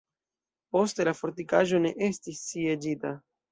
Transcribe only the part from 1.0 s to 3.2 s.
la fortikaĵo ne estis sieĝita.